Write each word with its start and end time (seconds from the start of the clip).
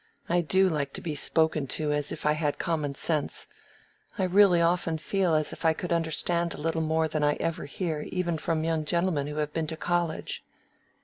I 0.27 0.41
do 0.41 0.67
like 0.67 0.93
to 0.93 0.99
be 1.01 1.13
spoken 1.13 1.67
to 1.77 1.93
as 1.93 2.11
if 2.11 2.25
I 2.25 2.31
had 2.31 2.57
common 2.57 2.95
sense. 2.95 3.45
I 4.17 4.23
really 4.23 4.59
often 4.59 4.97
feel 4.97 5.35
as 5.35 5.53
if 5.53 5.63
I 5.63 5.73
could 5.73 5.93
understand 5.93 6.55
a 6.55 6.59
little 6.59 6.81
more 6.81 7.07
than 7.07 7.23
I 7.23 7.33
ever 7.35 7.65
hear 7.65 8.01
even 8.07 8.39
from 8.39 8.63
young 8.63 8.83
gentlemen 8.83 9.27
who 9.27 9.35
have 9.35 9.53
been 9.53 9.67
to 9.67 9.77
college." 9.77 10.43